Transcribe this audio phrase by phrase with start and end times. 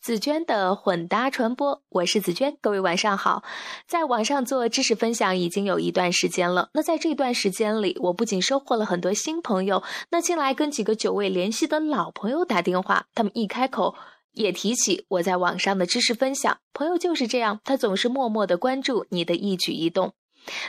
[0.00, 3.44] 紫娟的混搭传播，我是紫娟，各位晚上好。
[3.86, 13.94] 在网上做知识分享已经有一段时间了，那在这段时间里，我不仅收获了很多新朋友，那近来跟几个久未联系的老朋友打电话，他们一开口
[14.32, 16.56] 也提起我在网上的知识分享。
[16.72, 20.14] 朋友就是这样，他总是默默的关注你的一举一动。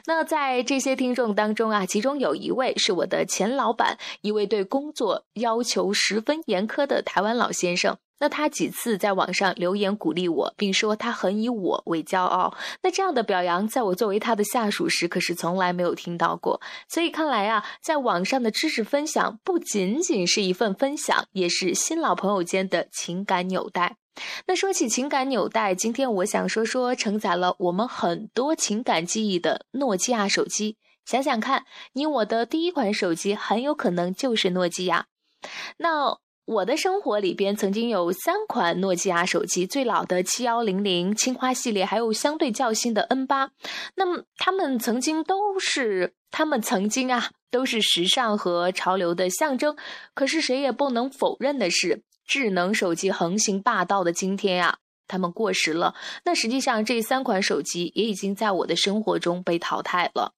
[0.07, 7.95] 那在这些听众当中啊，其中有一位是我的前老板，一位对工作要求十分严苛的台湾老先生。
[8.21, 12.55] 那他几次在网上留言鼓励我，并说他很以我为骄傲。
[12.84, 16.62] 那这样的表扬，在我作为他的下属时，可是从来没有听到过。
[16.88, 23.98] 所以看来啊，在网上的知识分享不仅仅是一份分享，也是新老朋友间的情感纽带。
[24.45, 30.77] 那说起情感纽带，今天我想说说承载了我们很多情感记忆的诺基亚手机。
[31.05, 35.07] 想想看，你我的第一款手机很有可能就是诺基亚。
[35.77, 36.20] 那。
[36.52, 43.52] 我的生活里边曾经有三款诺基亚手机，最老的七幺零零青花系列，还有相对较新的 N 八。
[43.96, 49.77] 那么他们曾经都是，他们曾经啊都是时尚和潮流的象征。
[50.13, 55.96] 可是谁也不能否认的是，智能手机横行霸道的今天呀，他们过时了。
[56.26, 60.34] 那实际上这三款手机也已经在我的生活中被淘汰了。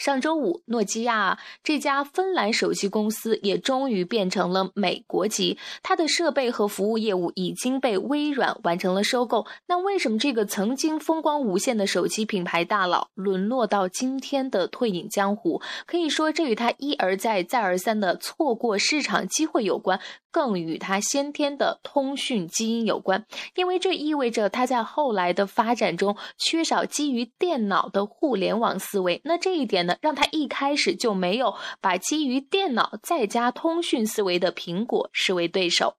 [0.00, 9.46] 上周五，诺基亚这家芬兰手机公司也终于变成了美国籍，它的设备和服务业务已经被微软完成了收购。
[9.66, 15.60] 那为什么这个曾经风光无限的手机品牌大佬沦落到今天的退隐江湖？
[15.84, 20.00] 可以说，这与他一而再、再而三的错过市场机会有关。
[20.32, 29.20] 更与他先天的通讯基因有关，因为这意味着他在后来的发展中缺少基于电脑的互联网思维。
[29.24, 35.96] 那这一点呢，让他一开始就没有把基于电脑再加通讯思维的苹果视为对手。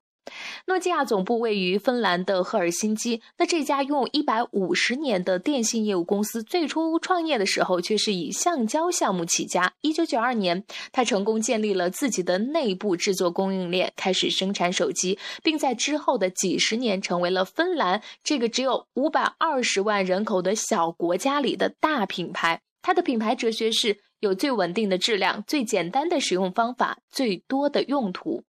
[0.68, 3.24] 诺基亚总部位于芬兰的赫尔辛基。
[3.40, 9.74] 那这家拥有一百五十年的电信业务公司，最初创业的时候却是以橡胶项目起家。
[9.82, 22.62] 一九九二年，他成功建立了自己的内部制作供应链，开始生产手机，并在之后的几十年成为了芬兰这个只有五百二十万人口的小国家里的大品牌。
[22.82, 28.44] 它的品牌哲学是有最稳定的质量、最简单的使用方法、最多的用途。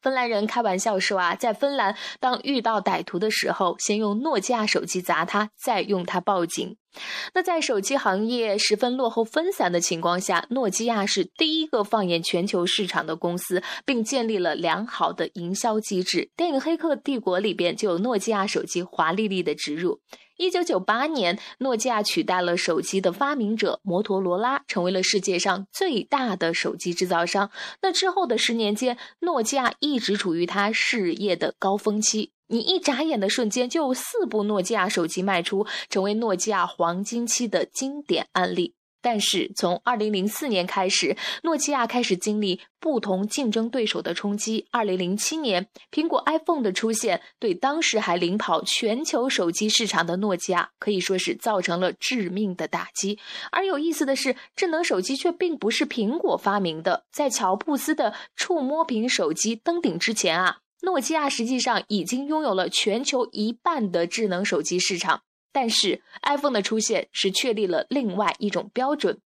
[0.00, 6.76] 芬兰人开玩笑说啊，在芬兰，当遇到歹徒的时候，先用诺基亚手机砸他，再用它报警。
[7.34, 16.30] 那在手机行业十分落后分散的情况下，诺基亚是第一个放眼全球市场的公司，并建立了良好的营销机制。
[16.36, 20.00] 电影《黑客帝国》里边就有诺基亚手机华丽丽的植入。
[20.36, 27.50] 一九九八年，诺基亚取代了手机的发明者摩托罗拉，成为了世界上最大的手机制造商。
[27.82, 32.30] 那之后的十年间，诺基亚一直处于它事业的高峰期。
[32.48, 38.74] 你一眨眼的瞬间，就有四部诺基亚手机卖出，成为诺基亚黄金期的经典案例。
[39.00, 44.66] 但是，从二零零四年开始，诺基亚开始经历不同竞争对手的冲击。
[44.72, 53.20] 二零零七年，苹果 iPhone 的出现，对当时还领跑全球手机市场的诺基亚可以说是造成了致命的打击。
[53.52, 60.58] 而有意思的是，智能手机却并不是苹果发明的，在乔布斯的触摸屏手机登顶之前啊。
[60.82, 65.22] 诺基亚实际上已经拥有了全球一半的智能手机市场，
[65.52, 69.20] 但是 iPhone 的出现是确立了另外一种标准。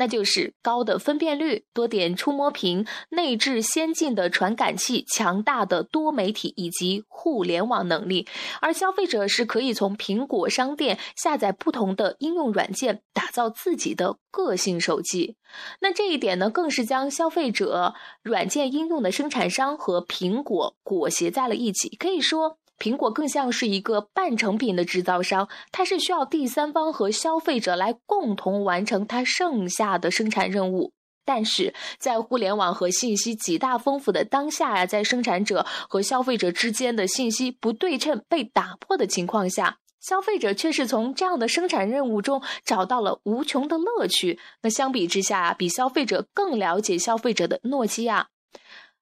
[0.00, 8.26] 那就是高的分辨率、多点触摸屏、内置先进的传感器、强大的多媒体以及互联网能力，
[8.62, 15.36] 而消费者是可以从苹果商店下载不同的应用软件，打造自己的个性手机。
[15.80, 22.56] 那这一点呢，更是将消费者软件应用的生产商和苹果裹挟在了一起，可以说。
[22.80, 30.92] 苹果更像是一个半成品的制造商，它是需要第三方和消费者来共同完成它剩下的生产任务。
[31.26, 44.40] 但是在互联网和信息极大丰富的当下呀，在生产者和消费者之间的信息不对称被打破的情况下，消费者却是从这样的生产任务中找到了无穷的乐趣。
[44.62, 48.28] 那相比之下，比消费者更了解消费者的诺基亚，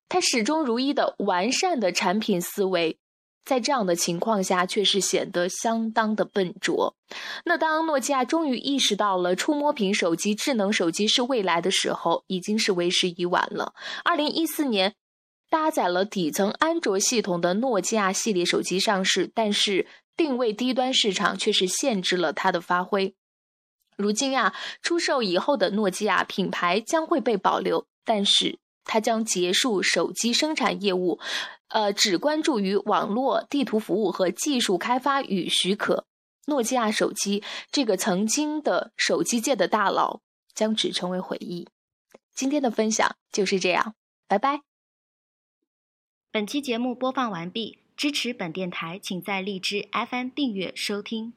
[0.08, 2.98] 它始终如一的完善的产品思维。
[3.48, 6.94] 在这样的情况下，却是显得相当的笨拙。
[7.46, 13.72] 那当诺基亚终于意识到了触摸屏手机、智能手机是未来的时候，已经是为时已晚了。
[14.04, 14.92] 二零一四年，
[15.48, 23.14] 搭载了底层安卓系统的诺基亚系列手机上市，但是定位低端市场却是限制了它的发挥。
[23.96, 24.52] 如今呀，
[24.82, 28.58] 出售以后的诺基亚品牌将会被保留，但是。
[28.88, 31.20] 它将结束手机生产业务，
[31.68, 36.06] 呃，只关注于网络、地图服务和技术开发与许可。
[36.46, 40.22] 诺基亚手机这个曾经的手机界的大佬，
[40.54, 41.68] 将只成为回忆。
[42.34, 43.94] 今天的分享就是这样，
[44.26, 44.62] 拜拜。
[46.32, 51.34] 本期节目播放完毕，支持本电台，请在荔枝 FM 订阅收听。